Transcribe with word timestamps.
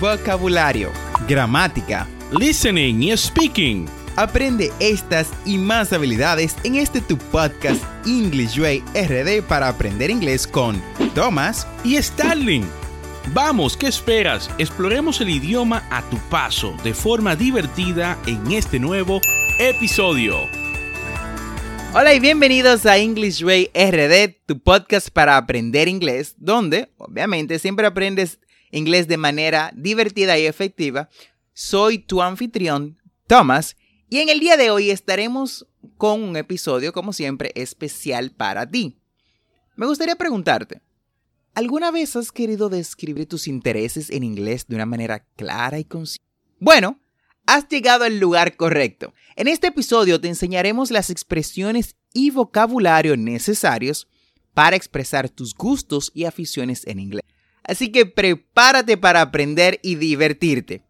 vocabulario, 0.00 0.90
gramática, 1.28 2.06
listening 2.38 3.02
y 3.02 3.16
speaking. 3.16 3.86
Aprende 4.16 4.72
estas 4.80 5.30
y 5.44 5.58
más 5.58 5.92
habilidades 5.92 6.56
en 6.64 6.76
este 6.76 7.00
tu 7.00 7.18
podcast 7.18 7.82
English 8.06 8.58
Way 8.58 8.82
RD 8.94 9.42
para 9.46 9.68
aprender 9.68 10.10
inglés 10.10 10.46
con 10.46 10.82
Thomas 11.14 11.66
y 11.84 12.00
Starling. 12.00 12.64
Vamos, 13.34 13.76
¿qué 13.76 13.88
esperas? 13.88 14.50
Exploremos 14.58 15.20
el 15.20 15.30
idioma 15.30 15.86
a 15.90 16.02
tu 16.08 16.16
paso 16.30 16.74
de 16.84 16.94
forma 16.94 17.36
divertida 17.36 18.16
en 18.26 18.52
este 18.52 18.78
nuevo 18.78 19.20
episodio. 19.58 20.48
Hola 21.92 22.12
y 22.14 22.20
bienvenidos 22.20 22.84
a 22.84 22.98
English 22.98 23.42
Way 23.42 23.70
RD, 23.74 24.36
tu 24.46 24.58
podcast 24.58 25.08
para 25.10 25.36
aprender 25.36 25.88
inglés, 25.88 26.34
donde 26.36 26.90
obviamente 26.98 27.58
siempre 27.58 27.86
aprendes 27.86 28.38
inglés 28.70 29.08
de 29.08 29.16
manera 29.16 29.72
divertida 29.74 30.38
y 30.38 30.46
efectiva. 30.46 31.08
Soy 31.52 31.98
tu 31.98 32.22
anfitrión, 32.22 32.98
Thomas, 33.26 33.76
y 34.08 34.18
en 34.18 34.28
el 34.28 34.40
día 34.40 34.56
de 34.56 34.70
hoy 34.70 34.90
estaremos 34.90 35.66
con 35.96 36.22
un 36.22 36.36
episodio, 36.36 36.92
como 36.92 37.12
siempre, 37.12 37.52
especial 37.54 38.30
para 38.30 38.68
ti. 38.68 38.98
Me 39.74 39.86
gustaría 39.86 40.16
preguntarte, 40.16 40.80
¿alguna 41.54 41.90
vez 41.90 42.16
has 42.16 42.32
querido 42.32 42.68
describir 42.68 43.28
tus 43.28 43.48
intereses 43.48 44.10
en 44.10 44.22
inglés 44.22 44.66
de 44.68 44.76
una 44.76 44.86
manera 44.86 45.26
clara 45.36 45.78
y 45.78 45.84
concisa? 45.84 46.22
Bueno, 46.58 47.00
has 47.46 47.68
llegado 47.68 48.04
al 48.04 48.18
lugar 48.18 48.56
correcto. 48.56 49.14
En 49.36 49.48
este 49.48 49.68
episodio 49.68 50.20
te 50.20 50.28
enseñaremos 50.28 50.90
las 50.90 51.10
expresiones 51.10 51.96
y 52.12 52.30
vocabulario 52.30 53.16
necesarios 53.16 54.08
para 54.54 54.76
expresar 54.76 55.28
tus 55.28 55.54
gustos 55.54 56.10
y 56.14 56.24
aficiones 56.24 56.86
en 56.86 56.98
inglés. 56.98 57.24
Así 57.66 57.90
que 57.90 58.06
prepárate 58.06 58.96
para 58.96 59.20
aprender 59.20 59.80
y 59.82 59.96
divertirte. 59.96 60.82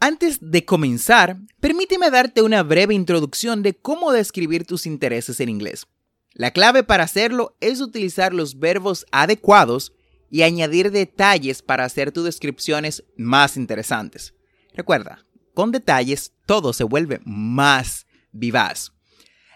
Antes 0.00 0.38
de 0.40 0.64
comenzar, 0.64 1.38
permíteme 1.60 2.10
darte 2.10 2.42
una 2.42 2.62
breve 2.62 2.94
introducción 2.94 3.62
de 3.62 3.76
cómo 3.76 4.12
describir 4.12 4.64
tus 4.64 4.86
intereses 4.86 5.38
en 5.40 5.48
inglés. 5.48 5.86
La 6.32 6.52
clave 6.52 6.82
para 6.82 7.04
hacerlo 7.04 7.56
es 7.60 7.80
utilizar 7.80 8.32
los 8.32 8.58
verbos 8.58 9.06
adecuados 9.12 9.92
y 10.30 10.42
añadir 10.42 10.90
detalles 10.90 11.62
para 11.62 11.84
hacer 11.84 12.12
tus 12.12 12.24
descripciones 12.24 13.04
más 13.16 13.56
interesantes. 13.56 14.34
Recuerda, 14.74 15.26
con 15.54 15.70
detalles 15.70 16.32
todo 16.46 16.72
se 16.72 16.84
vuelve 16.84 17.20
más 17.24 18.06
vivaz. 18.32 18.92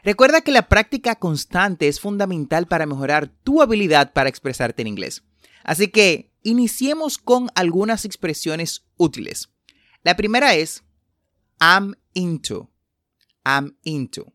Recuerda 0.03 0.43
que 0.43 0.53
la 0.53 0.69
práctica 0.69 1.15
constante 1.15 1.89
es 1.89 2.01
fundamental 2.01 2.67
para 2.67 2.87
mejorar 2.87 3.29
tu 3.29 3.63
habilidad 3.63 4.13
para 4.13 4.29
expresarte 4.29 4.83
en 4.83 4.89
inglés. 4.89 5.23
Así 5.63 5.89
que 5.89 6.34
Iniciemos 6.47 7.17
con 7.17 7.49
algunas 7.55 8.05
expresiones 8.05 8.85
útiles. 8.99 9.49
La 10.03 10.15
primera 10.15 10.55
es 10.55 10.85
I'm 11.59 11.95
into. 12.13 12.71
I'm 13.47 13.79
into. 13.83 14.35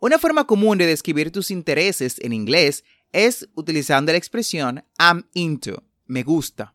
Una 0.00 0.18
forma 0.18 0.46
común 0.46 0.78
de 0.78 0.86
describir 0.86 1.30
tus 1.30 1.50
intereses 1.50 2.18
en 2.20 2.32
inglés 2.32 2.82
es 3.12 3.46
utilizando 3.54 4.10
la 4.10 4.16
expresión 4.16 4.86
I'm 4.98 5.28
into, 5.34 5.84
me 6.06 6.22
gusta. 6.22 6.74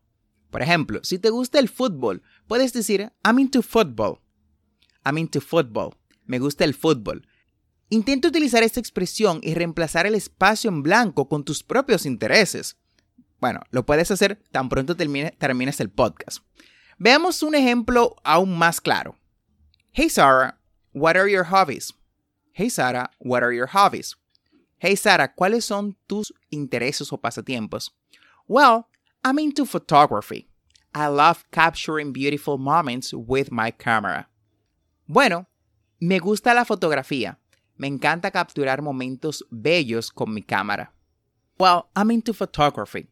Por 0.52 0.62
ejemplo, 0.62 1.00
si 1.04 1.18
te 1.18 1.32
gusta 1.32 1.58
el 1.58 1.68
fútbol, 1.68 2.22
puedes 2.46 2.72
decir 2.72 3.12
I'm 3.24 3.40
into 3.40 3.64
football. 3.64 4.20
I'm 5.04 5.18
into 5.18 5.42
football. 5.42 5.96
Me 6.26 6.38
gusta 6.38 6.64
el 6.64 6.76
fútbol. 6.76 7.28
Intenta 7.90 8.28
utilizar 8.28 8.62
esta 8.62 8.80
expresión 8.80 9.40
y 9.42 9.56
reemplazar 9.56 10.06
el 10.06 10.14
espacio 10.14 10.70
en 10.70 10.84
blanco 10.84 11.28
con 11.28 11.44
tus 11.44 11.64
propios 11.64 12.06
intereses. 12.06 12.78
Bueno, 13.46 13.62
lo 13.70 13.86
puedes 13.86 14.10
hacer 14.10 14.42
tan 14.52 14.70
pronto 14.70 14.96
termines 14.98 15.80
el 15.80 15.92
podcast. 15.92 16.40
Veamos 16.98 17.44
un 17.44 17.54
ejemplo 17.54 18.16
aún 18.24 18.58
más 18.58 18.82
claro. 18.82 19.18
Hey 19.92 20.10
Sarah, 20.10 20.58
what 20.94 21.16
are 21.16 21.32
your 21.32 21.44
hobbies? 21.44 21.94
Hey 22.54 22.72
Sarah, 22.72 23.12
what 23.20 23.44
are 23.44 23.56
your 23.56 23.68
hobbies? 23.68 24.16
Hey 24.80 24.96
Sarah, 24.96 25.32
¿cuáles 25.36 25.64
son 25.64 25.96
tus 26.08 26.34
intereses 26.50 27.14
o 27.14 27.18
pasatiempos? 27.18 27.92
Well, 28.48 28.88
I'm 29.24 29.38
into 29.38 29.64
photography. 29.68 30.48
I 30.96 31.06
love 31.06 31.46
capturing 31.52 32.14
beautiful 32.14 32.58
moments 32.58 33.14
with 33.14 33.52
my 33.52 33.70
camera. 33.70 34.28
Bueno, 35.08 35.46
me 36.00 36.18
gusta 36.18 36.56
la 36.56 36.66
fotografía. 36.66 37.38
Me 37.78 37.86
encanta 37.86 38.32
capturar 38.32 38.82
momentos 38.82 39.46
bellos 39.52 40.12
con 40.12 40.34
mi 40.34 40.42
cámara. 40.42 40.94
Well, 41.60 41.90
I'm 41.96 42.10
into 42.10 42.34
photography. 42.34 43.08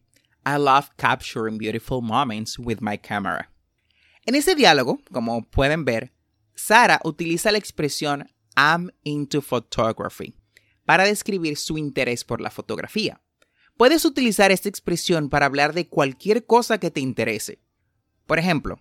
I 0.46 0.56
love 0.58 0.90
capturing 0.96 1.58
beautiful 1.58 2.02
moments 2.02 2.58
with 2.58 2.80
my 2.80 2.98
camera. 2.98 3.50
En 4.26 4.34
ese 4.34 4.54
diálogo, 4.54 4.98
como 5.12 5.42
pueden 5.42 5.84
ver, 5.84 6.12
Sara 6.54 7.00
utiliza 7.04 7.50
la 7.50 7.58
expresión 7.58 8.28
I'm 8.56 8.90
into 9.02 9.40
photography 9.40 10.34
para 10.86 11.04
describir 11.04 11.56
su 11.56 11.78
interés 11.78 12.24
por 12.24 12.40
la 12.40 12.50
fotografía. 12.50 13.20
Puedes 13.76 14.04
utilizar 14.04 14.52
esta 14.52 14.68
expresión 14.68 15.28
para 15.28 15.46
hablar 15.46 15.72
de 15.72 15.88
cualquier 15.88 16.46
cosa 16.46 16.78
que 16.78 16.90
te 16.90 17.00
interese. 17.00 17.60
Por 18.26 18.38
ejemplo, 18.38 18.80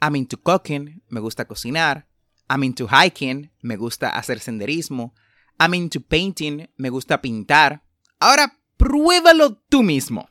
I'm 0.00 0.16
into 0.16 0.40
cooking, 0.40 1.02
me 1.08 1.20
gusta 1.20 1.46
cocinar. 1.46 2.08
I'm 2.50 2.64
into 2.64 2.86
hiking, 2.88 3.52
me 3.62 3.76
gusta 3.76 4.10
hacer 4.10 4.40
senderismo. 4.40 5.14
I'm 5.58 5.74
into 5.74 6.00
painting, 6.00 6.68
me 6.76 6.90
gusta 6.90 7.22
pintar. 7.22 7.84
Ahora, 8.18 8.58
pruébalo 8.76 9.62
tú 9.68 9.82
mismo. 9.82 10.28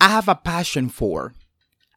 I 0.00 0.08
have 0.08 0.28
a 0.28 0.42
passion 0.42 0.90
for. 0.90 1.34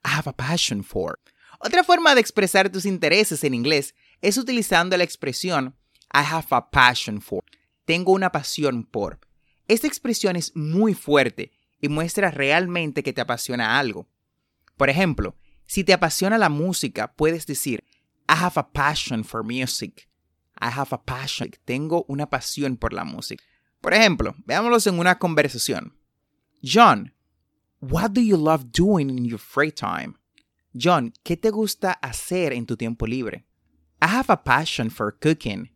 I 0.05 0.09
have 0.09 0.27
a 0.27 0.33
passion 0.33 0.83
for. 0.83 1.19
Otra 1.59 1.83
forma 1.83 2.15
de 2.15 2.21
expresar 2.21 2.69
tus 2.69 2.85
intereses 2.85 3.43
en 3.43 3.53
inglés 3.53 3.93
es 4.21 4.37
utilizando 4.37 4.95
la 4.95 5.03
expresión 5.03 5.75
I 6.13 6.23
have 6.23 6.47
a 6.51 6.71
passion 6.71 7.21
for. 7.21 7.43
Tengo 7.85 8.13
una 8.13 8.31
pasión 8.31 8.85
por. 8.85 9.19
Esta 9.67 9.87
expresión 9.87 10.35
es 10.35 10.55
muy 10.55 10.93
fuerte 10.93 11.51
y 11.81 11.89
muestra 11.89 12.31
realmente 12.31 13.03
que 13.03 13.13
te 13.13 13.21
apasiona 13.21 13.77
algo. 13.77 14.07
Por 14.77 14.89
ejemplo, 14.89 15.35
si 15.65 15.83
te 15.83 15.93
apasiona 15.93 16.37
la 16.37 16.49
música, 16.49 17.13
puedes 17.13 17.45
decir 17.45 17.83
I 18.29 18.33
have 18.33 18.57
a 18.57 18.71
passion 18.71 19.23
for 19.23 19.43
music. 19.43 20.07
I 20.61 20.67
have 20.67 20.89
a 20.91 21.03
passion. 21.03 21.51
Tengo 21.65 22.05
una 22.07 22.29
pasión 22.29 22.77
por 22.77 22.93
la 22.93 23.03
música. 23.03 23.43
Por 23.81 23.93
ejemplo, 23.93 24.35
veámoslo 24.45 24.91
en 24.91 24.99
una 24.99 25.19
conversación. 25.19 25.97
John, 26.63 27.13
What 27.81 28.13
do 28.13 28.19
you 28.19 28.35
love 28.35 28.73
doing 28.73 29.09
in 29.09 29.23
your 29.23 29.37
free 29.37 29.71
time? 29.71 30.15
John, 30.75 31.13
¿qué 31.23 31.37
te 31.37 31.49
gusta 31.49 31.97
hacer 32.03 32.51
en 32.51 32.65
tu 32.65 32.75
tiempo 32.75 33.05
libre? 33.05 33.45
I 34.01 34.07
have 34.07 34.29
a 34.29 34.35
passion 34.35 34.89
for 34.89 35.13
cooking. 35.13 35.69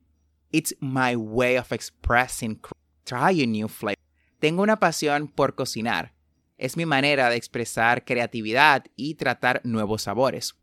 It's 0.52 0.74
my 0.82 1.16
way 1.16 1.58
of 1.58 1.72
expressing 1.72 2.60
trying 3.06 3.54
new 3.54 3.70
flavors. 3.70 4.04
Tengo 4.42 4.64
una 4.64 4.76
pasión 4.76 5.34
por 5.34 5.54
cocinar. 5.56 6.12
Es 6.58 6.76
mi 6.76 6.84
manera 6.84 7.30
de 7.30 7.38
expresar 7.38 8.04
creatividad 8.04 8.86
y 8.98 9.16
tratar 9.16 9.62
nuevos 9.64 10.04
sabores. 10.04 10.54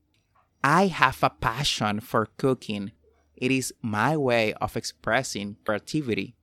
I 0.62 0.88
have 0.88 1.22
a 1.22 1.30
passion 1.30 2.00
for 2.00 2.26
cooking. 2.36 2.92
It 3.34 3.50
is 3.50 3.72
my 3.80 4.14
way 4.14 4.52
of 4.60 4.76
expressing 4.76 5.56
creativity 5.64 6.36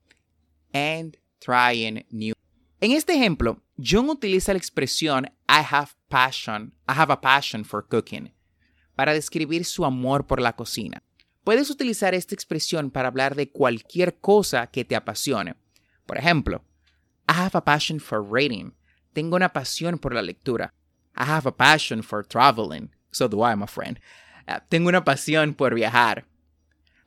and 0.73 1.15
trying 1.39 2.03
new. 2.11 2.36
En 2.79 2.91
este 2.91 3.13
ejemplo, 3.13 3.63
John 3.77 4.09
utiliza 4.09 4.53
la 4.53 4.59
expresión 4.59 5.25
I 5.49 5.63
have 5.67 5.89
passion, 6.09 6.73
I 6.87 6.93
have 6.93 7.11
a 7.11 7.19
passion 7.19 7.65
for 7.65 7.87
cooking 7.87 8.31
para 8.95 9.13
describir 9.13 9.65
su 9.65 9.83
amor 9.83 10.27
por 10.27 10.39
la 10.39 10.55
cocina. 10.55 11.01
Puedes 11.43 11.69
utilizar 11.71 12.13
esta 12.13 12.35
expresión 12.35 12.91
para 12.91 13.07
hablar 13.07 13.33
de 13.35 13.51
cualquier 13.51 14.19
cosa 14.19 14.67
que 14.67 14.85
te 14.85 14.95
apasione. 14.95 15.55
Por 16.05 16.17
ejemplo, 16.17 16.63
I 17.27 17.33
have 17.33 17.55
a 17.55 17.63
passion 17.63 17.99
for 17.99 18.23
reading. 18.23 18.73
Tengo 19.13 19.35
una 19.35 19.53
pasión 19.53 19.97
por 19.97 20.13
la 20.13 20.21
lectura. 20.21 20.73
I 21.15 21.23
have 21.23 21.47
a 21.47 21.55
passion 21.55 22.03
for 22.03 22.23
traveling. 22.23 22.91
So 23.11 23.27
do 23.27 23.43
I, 23.43 23.55
my 23.55 23.65
friend. 23.65 23.99
Uh, 24.47 24.59
tengo 24.69 24.89
una 24.89 25.03
pasión 25.03 25.55
por 25.55 25.73
viajar. 25.73 26.25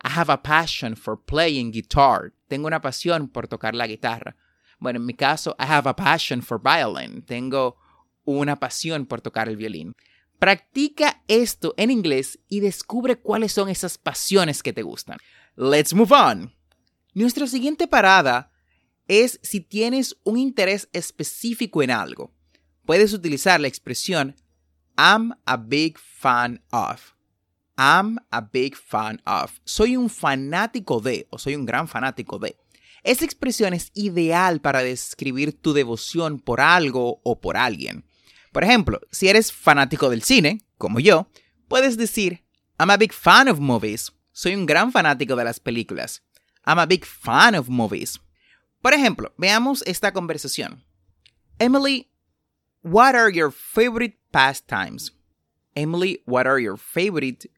I 0.03 0.09
have 0.09 0.31
a 0.31 0.43
passion 0.43 0.97
for 0.97 1.17
playing 1.17 1.71
guitar. 1.71 2.33
Tengo 2.49 2.67
una 2.67 2.81
pasión 2.81 3.29
por 3.29 3.47
tocar 3.47 3.75
la 3.75 3.87
guitarra. 3.87 4.35
Bueno, 4.81 4.99
en 4.99 5.07
mi 5.07 5.15
caso, 5.15 5.55
I 5.59 5.65
have 5.65 5.89
a 5.89 5.95
passion 5.95 6.43
for 6.43 6.61
violin. 6.61 7.23
Tengo 7.23 7.77
una 8.25 8.57
pasión 8.57 9.07
por 9.07 9.21
tocar 9.21 9.49
el 9.49 9.57
violín. 9.57 9.95
Practica 10.39 11.23
esto 11.29 11.75
en 11.77 11.91
inglés 11.91 12.39
y 12.49 12.61
descubre 12.61 13.21
cuáles 13.21 13.53
son 13.53 13.69
esas 13.69 13.99
pasiones 13.99 14.63
que 14.63 14.73
te 14.73 14.83
gustan. 14.83 15.19
Let's 15.55 15.93
move 15.93 16.15
on. 16.15 16.55
Nuestra 17.13 17.47
siguiente 17.47 17.87
parada 17.87 18.51
es 19.07 19.39
si 19.43 19.61
tienes 19.61 20.17
un 20.25 20.39
interés 20.39 20.89
específico 20.93 21.83
en 21.83 21.91
algo. 21.91 22.33
Puedes 22.87 23.13
utilizar 23.13 23.61
la 23.61 23.69
expresión 23.69 24.35
I'm 24.97 25.33
a 25.45 25.57
big 25.57 25.99
fan 25.99 26.63
of. 26.73 27.15
I'm 27.77 28.19
a 28.31 28.41
big 28.41 28.77
fan 28.77 29.21
of. 29.27 29.59
Soy 29.65 29.97
un 29.97 30.09
fanático 30.09 31.01
de 31.01 31.27
o 31.31 31.39
soy 31.39 31.55
un 31.57 31.67
gran 31.67 31.89
fanático 31.89 32.39
de. 32.39 32.57
Esta 33.03 33.25
expresión 33.25 33.75
es 33.75 33.91
ideal 33.95 34.61
para 34.61 34.83
describir 34.83 35.61
tu 35.61 35.73
devoción 35.73 36.39
por 36.39 36.61
algo 36.61 37.21
o 37.25 37.41
por 37.41 37.57
alguien. 37.57 38.05
Por 38.53 38.65
ejemplo, 38.65 39.01
si 39.11 39.29
eres 39.29 39.53
fanático 39.53 40.11
del 40.11 40.23
cine, 40.23 40.63
como 40.77 41.01
yo, 41.01 41.29
Puedes 41.71 41.97
decir, 41.97 42.43
I'm 42.81 42.91
a 42.91 42.97
big 42.97 43.13
fan 43.13 43.47
of 43.47 43.61
movies. 43.61 44.11
Soy 44.33 44.57
un 44.57 44.67
gran 44.67 44.91
fanático 44.91 45.37
de 45.37 45.45
las 45.45 45.61
películas. 45.61 46.21
I'm 46.67 46.81
a 46.81 46.85
big 46.85 47.05
fan 47.05 47.55
of 47.55 47.69
movies. 47.69 48.19
Por 48.83 48.93
ejemplo, 48.93 49.33
veamos 49.39 49.85
esta 49.87 50.13
conversación. 50.13 50.85
Emily, 51.61 52.11
what 52.83 53.15
are 53.15 53.33
your 53.33 53.53
favorite 53.53 54.19
pastimes? 54.33 55.13
Emily, 55.77 56.25
what 56.27 56.49
are 56.49 56.61
your 56.61 56.77
favorite 56.77 57.49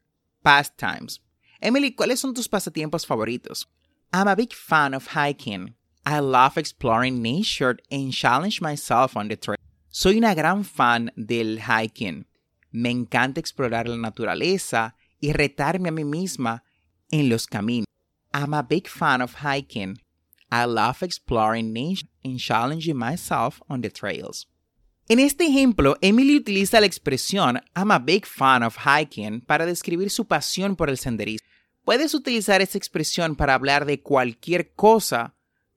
pastimes? 0.42 1.22
Emily, 1.62 1.94
¿cuáles 1.94 2.20
son 2.20 2.34
tus 2.34 2.46
pasatiempos 2.46 3.06
favoritos? 3.06 3.70
I'm 4.14 4.28
a 4.28 4.36
big 4.36 4.52
fan 4.52 4.92
of 4.92 5.06
hiking. 5.14 5.74
I 6.04 6.18
love 6.18 6.58
exploring 6.58 7.22
nature 7.22 7.78
and 7.90 8.12
challenge 8.12 8.60
myself 8.60 9.16
on 9.16 9.28
the 9.28 9.36
trail. 9.36 9.56
Soy 9.88 10.18
una 10.18 10.34
gran 10.34 10.64
fan 10.64 11.10
del 11.16 11.60
hiking. 11.60 12.26
Me 12.72 12.90
encanta 12.90 13.40
explorar 13.40 13.88
la 13.88 13.96
naturaleza 13.96 14.96
y 15.18 15.32
retarme 15.32 15.88
a 15.88 15.92
mí 15.92 16.04
misma 16.04 16.62
en 17.10 17.30
los 17.30 17.46
caminos. 17.46 17.86
I'm 18.34 18.52
a 18.52 18.62
big 18.62 18.86
fan 18.86 19.22
of 19.22 19.36
hiking. 19.36 19.98
I 20.50 20.66
love 20.66 21.02
exploring 21.02 21.72
nature 21.72 22.06
and 22.22 22.38
challenging 22.38 22.98
myself 22.98 23.62
on 23.70 23.80
the 23.80 23.90
trails. 23.90 24.46
En 25.08 25.20
este 25.20 25.46
ejemplo, 25.46 25.96
Emily 26.02 26.36
utiliza 26.36 26.80
la 26.80 26.86
expresión 26.86 27.62
I'm 27.74 27.90
a 27.90 27.98
big 27.98 28.26
fan 28.26 28.62
of 28.62 28.76
hiking 28.84 29.40
para 29.40 29.64
describir 29.64 30.10
su 30.10 30.26
pasión 30.26 30.76
por 30.76 30.90
el 30.90 30.98
senderismo. 30.98 31.51
Puedes 31.84 32.14
utilizar 32.14 32.62
esta 32.62 32.78
expresión 32.78 33.34
para 33.34 33.54
hablar 33.54 33.86
de 33.86 34.02
cualquier 34.02 34.72
cosa 34.74 35.34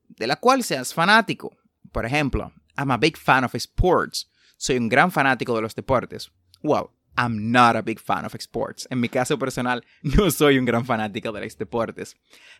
de 0.07 0.28
la 0.28 0.36
cual 0.36 0.63
seas 0.63 0.94
fanático. 0.94 1.57
Por 1.92 2.06
ejemplo, 2.06 2.54
I'm 2.78 2.92
a 2.92 2.98
big 2.98 3.18
fan 3.18 3.44
of 3.44 3.56
sports. 3.56 4.30
Soy 4.57 4.78
un 4.78 4.88
gran 4.88 5.12
fanático 5.12 5.56
de 5.56 5.63
los 5.63 5.74
deportes. 5.74 6.31
Well, 6.62 6.92
I'm 7.18 7.52
not 7.52 7.75
a 7.75 7.81
big 7.81 8.00
fan 8.00 8.25
of 8.25 8.36
sports. 8.36 8.88
En 8.92 9.00
mi 9.00 9.10
caso 9.10 9.40
personal, 9.40 9.84
no 10.04 10.30
soy 10.30 10.60
un 10.60 10.66
gran 10.66 10.86
fanático 10.86 11.31
de 11.31 11.42
los 11.42 11.57
deportes. 11.57 12.16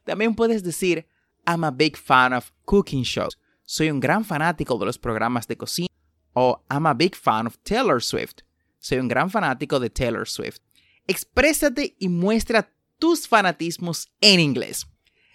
También 0.06 0.34
puedes 0.34 0.64
decir, 0.64 1.08
I'm 1.46 1.64
a 1.64 1.72
big 1.72 1.98
fan 1.98 2.34
of 2.34 2.52
cooking 2.66 3.04
shows. 3.04 3.38
Soy 3.64 3.92
un 3.92 4.00
gran 4.00 4.26
fanático 4.26 4.78
de 4.80 4.86
los 4.86 4.98
programas 4.98 5.48
de 5.48 5.58
cocina. 5.58 5.90
O 6.34 6.64
I'm 6.70 6.88
a 6.88 6.94
big 6.94 7.16
fan 7.16 7.46
of 7.46 7.58
Taylor 7.64 8.02
Swift. 8.02 8.42
Soy 8.80 8.98
un 9.00 9.08
gran 9.08 9.30
fanático 9.30 9.80
de 9.80 9.90
Taylor 9.90 10.28
Swift. 10.28 10.60
Exprésate 11.08 11.96
y 12.00 12.10
muestra 12.10 12.72
tus 13.00 13.28
fanatismos 13.28 14.12
en 14.22 14.40
inglés. 14.40 14.88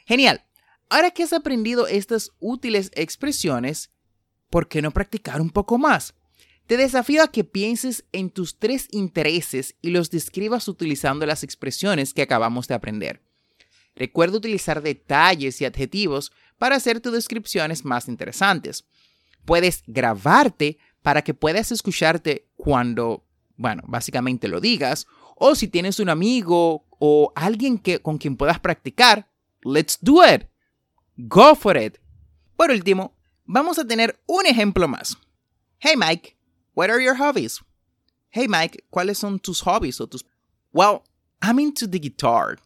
Genial. 0.07 0.45
Ahora 0.89 1.12
que 1.12 1.23
has 1.23 1.33
aprendido 1.33 1.87
estas 1.87 2.31
útiles 2.41 2.91
expresiones, 2.95 3.91
¿por 4.51 4.69
qué 4.69 4.83
no 4.83 4.91
practicar 4.91 5.41
un 5.41 5.51
poco 5.51 5.79
más? 5.79 6.15
Te 6.67 6.77
desafío 6.77 7.23
a 7.23 7.29
que 7.29 7.45
pienses 7.45 8.05
en 8.12 8.31
tus 8.31 8.59
tres 8.59 8.89
intereses 8.91 9.77
y 9.83 9.91
los 9.91 10.11
describas 10.11 10.69
utilizando 10.69 11.27
las 11.27 11.43
expresiones 11.43 12.15
que 12.15 12.23
acabamos 12.23 12.69
de 12.69 12.75
aprender. 12.75 13.23
Recuerda 13.95 14.39
utilizar 14.39 14.83
detalles 14.83 15.61
y 15.61 15.65
adjetivos 15.65 16.33
para 16.59 16.77
hacer 16.77 17.01
tus 17.01 17.12
descripciones 17.12 17.85
más 17.85 18.09
interesantes. 18.09 18.85
Puedes 19.45 19.83
grabarte 19.87 20.79
para 21.03 21.23
que 21.23 21.35
puedas 21.35 21.73
escucharte 21.73 22.49
cuando, 22.57 23.27
bueno, 23.57 23.83
básicamente 23.87 24.49
lo 24.49 24.61
digas, 24.61 25.07
o 25.37 25.55
si 25.55 25.69
tienes 25.69 25.99
un 26.01 26.09
amigo 26.09 26.87
o 27.00 27.32
alguien 27.35 27.79
que, 27.79 27.99
con 27.99 28.19
quien 28.19 28.37
puedas 28.37 28.61
practicar, 28.61 29.26
let's 29.64 29.99
do 30.00 30.23
it. 30.23 30.47
Go 31.17 31.56
for 31.56 31.76
it. 31.76 31.99
Por 32.56 32.70
último, 32.70 33.14
vamos 33.47 33.79
a 33.79 33.85
tener 33.85 34.20
un 34.26 34.47
ejemplo 34.47 34.87
más. 34.87 35.17
Hey 35.79 35.97
Mike, 35.97 36.37
what 36.75 36.91
are 36.91 37.02
your 37.02 37.17
hobbies? 37.17 37.61
Hey 38.29 38.47
Mike, 38.47 38.85
¿cuáles 38.91 39.17
son 39.17 39.41
tus 39.41 39.62
hobbies 39.62 40.00
o 40.00 40.06
tus 40.06 40.23
Well, 40.73 41.05
I'm 41.43 41.58
into 41.58 41.87
the 41.88 41.99
guitar. 41.99 42.58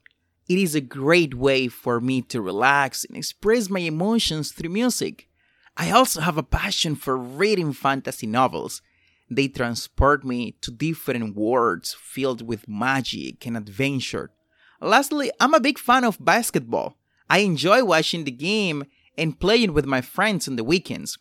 It 0.49 0.59
is 0.59 0.75
a 0.75 0.81
great 0.81 1.35
way 1.35 1.69
for 1.69 2.01
me 2.01 2.21
to 2.23 2.43
relax 2.43 3.05
and 3.05 3.17
express 3.17 3.71
my 3.71 3.81
emotions 3.81 4.51
through 4.53 4.71
music. 4.71 5.29
I 5.77 5.91
also 5.91 6.21
have 6.21 6.37
a 6.37 6.43
passion 6.43 6.97
for 6.97 7.17
reading 7.17 7.73
fantasy 7.73 8.27
novels. 8.27 8.83
They 9.35 9.49
transport 9.49 10.25
me 10.25 10.57
to 10.61 10.71
different 10.71 11.35
worlds 11.35 11.95
filled 11.95 12.43
with 12.43 12.69
magic 12.69 13.47
and 13.47 13.57
adventure. 13.57 14.31
Lastly, 14.81 15.31
I'm 15.41 15.55
a 15.55 15.61
big 15.61 15.79
fan 15.79 16.05
of 16.05 16.19
basketball. 16.21 16.97
I 17.29 17.39
enjoy 17.39 17.83
watching 17.85 18.25
the 18.25 18.31
game 18.31 18.85
and 19.17 19.39
playing 19.39 19.73
with 19.73 19.87
my 19.87 20.03
friends 20.03 20.49
on 20.49 20.57
the 20.57 20.63
weekends. 20.63 21.19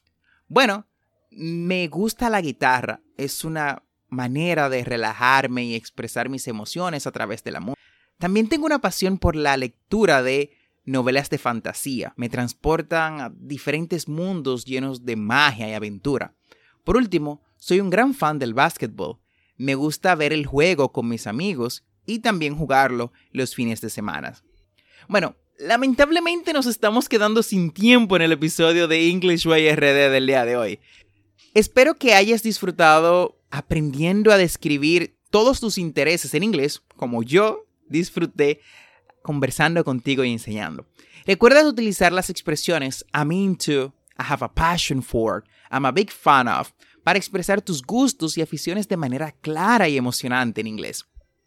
Bueno, 0.48 0.86
me 1.32 1.88
gusta 1.88 2.30
la 2.30 2.42
guitarra. 2.42 3.02
Es 3.18 3.44
una 3.46 3.84
manera 4.10 4.70
de 4.70 4.84
relajarme 4.84 5.66
y 5.66 5.76
expresar 5.76 6.30
mis 6.30 6.48
emociones 6.48 7.08
a 7.08 7.12
través 7.12 7.44
de 7.44 7.52
la 7.52 7.60
música. 7.60 7.82
También 8.20 8.48
tengo 8.48 8.66
una 8.66 8.80
pasión 8.80 9.18
por 9.18 9.36
la 9.36 9.58
lectura 9.58 10.22
de 10.22 10.52
novelas 10.86 11.30
de 11.30 11.38
fantasía. 11.38 12.14
Me 12.16 12.30
transportan 12.30 13.22
a 13.22 13.32
diferentes 13.36 14.08
mundos 14.08 14.66
llenos 14.66 15.06
de 15.06 15.16
magia 15.16 15.70
y 15.70 15.74
aventura. 15.74 16.36
Por 16.84 16.98
último, 16.98 17.42
soy 17.64 17.80
un 17.80 17.90
gran 17.90 18.14
fan 18.14 18.40
del 18.40 18.54
básquetbol. 18.54 19.20
Me 19.56 19.76
gusta 19.76 20.16
ver 20.16 20.34
el 20.34 20.46
juego 20.46 20.92
con 20.92 21.08
mis 21.08 21.28
amigos 21.28 21.86
y 22.06 22.20
también 22.20 22.58
jugarlo 22.58 23.14
los 23.32 23.56
fines 23.56 23.80
de 23.80 23.90
semana. 23.90 24.34
Bueno, 25.08 25.38
lamentablemente 25.60 26.52
nos 26.52 26.66
estamos 26.66 27.08
quedando 27.08 27.42
sin 27.42 27.72
tiempo 27.72 28.18
en 28.18 28.24
el 28.24 28.34
episodio 28.34 28.90
de 28.90 29.10
English 29.10 29.48
Way 29.48 29.76
RD 29.78 30.12
del 30.12 30.28
día 30.28 30.44
de 30.44 30.58
hoy. 30.58 30.80
Espero 31.54 31.96
que 31.96 32.16
hayas 32.16 32.44
disfrutado 32.44 33.40
aprendiendo 33.50 34.34
a 34.34 34.38
describir 34.38 35.16
todos 35.30 35.62
tus 35.62 35.78
intereses 35.78 36.34
en 36.34 36.44
inglés, 36.44 36.84
como 36.98 37.24
yo 37.24 37.66
disfruté 37.88 38.60
conversando 39.22 39.86
contigo 39.86 40.26
y 40.26 40.34
enseñando. 40.34 40.86
Recuerda 41.26 41.66
utilizar 41.66 42.12
las 42.12 42.30
expresiones 42.30 43.06
I'm 43.14 43.32
into, 43.32 43.94
I 44.20 44.24
have 44.28 44.44
a 44.44 44.54
passion 44.54 45.02
for, 45.02 45.46
I'm 45.72 45.86
a 45.86 45.94
big 45.94 46.12
fan 46.12 46.50
of, 46.50 46.74
para 47.04 47.20
expresar 47.20 47.62
tus 47.62 47.82
gustos 47.82 48.38
y 48.38 48.42
aficiones 48.42 48.88
de 48.88 48.98
manera 48.98 49.32
clara 49.32 49.90
y 49.90 49.98
emocionante 49.98 50.62
en 50.62 50.68
inglés. 50.68 51.06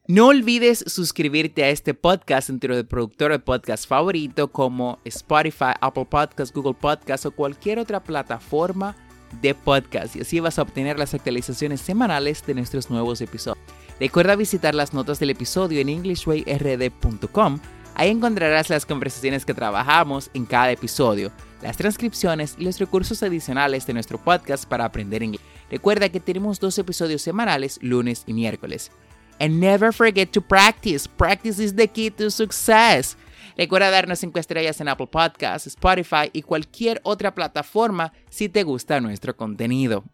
No 0.08 0.28
olvides 0.28 0.84
suscribirte 0.86 1.64
a 1.64 1.70
este 1.70 1.92
podcast 1.92 2.48
entre 2.48 2.76
el 2.76 2.86
productor 2.86 3.32
de 3.32 3.40
podcast 3.40 3.88
favorito 3.88 4.52
como 4.52 5.00
Spotify, 5.04 5.72
Apple 5.80 6.06
Podcasts, 6.08 6.54
Google 6.54 6.74
Podcasts 6.74 7.26
o 7.26 7.32
cualquier 7.32 7.80
otra 7.80 8.00
plataforma 8.00 8.94
de 9.42 9.54
podcast 9.54 10.14
y 10.14 10.20
así 10.20 10.38
vas 10.38 10.60
a 10.60 10.62
obtener 10.62 10.96
las 10.96 11.12
actualizaciones 11.12 11.80
semanales 11.80 12.46
de 12.46 12.54
nuestros 12.54 12.88
nuevos 12.88 13.20
episodios. 13.20 13.64
Recuerda 13.98 14.36
visitar 14.36 14.76
las 14.76 14.94
notas 14.94 15.18
del 15.18 15.30
episodio 15.30 15.80
en 15.80 15.88
englishwayrd.com. 15.88 17.58
Ahí 17.96 18.10
encontrarás 18.10 18.70
las 18.70 18.86
conversaciones 18.86 19.44
que 19.44 19.54
trabajamos 19.54 20.30
en 20.34 20.44
cada 20.44 20.70
episodio 20.70 21.32
las 21.62 21.76
transcripciones 21.76 22.54
y 22.58 22.64
los 22.64 22.78
recursos 22.78 23.22
adicionales 23.22 23.86
de 23.86 23.94
nuestro 23.94 24.18
podcast 24.18 24.66
para 24.66 24.84
aprender 24.84 25.22
inglés. 25.22 25.42
Recuerda 25.70 26.08
que 26.08 26.20
tenemos 26.20 26.60
dos 26.60 26.78
episodios 26.78 27.22
semanales, 27.22 27.78
lunes 27.82 28.22
y 28.26 28.32
miércoles. 28.32 28.90
And 29.38 29.60
never 29.60 29.92
forget 29.92 30.30
to 30.32 30.40
practice. 30.40 31.08
Practice 31.08 31.62
is 31.62 31.74
the 31.74 31.88
key 31.88 32.10
to 32.12 32.30
success. 32.30 33.16
Recuerda 33.56 33.90
darnos 33.90 34.18
5 34.18 34.38
estrellas 34.38 34.80
en 34.80 34.88
Apple 34.88 35.06
Podcasts, 35.06 35.66
Spotify 35.66 36.30
y 36.32 36.42
cualquier 36.42 37.00
otra 37.04 37.34
plataforma 37.34 38.12
si 38.28 38.48
te 38.48 38.62
gusta 38.62 39.00
nuestro 39.00 39.36
contenido. 39.36 40.04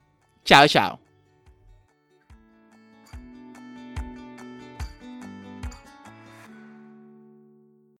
Chao, 0.44 0.66
chao. 0.68 1.01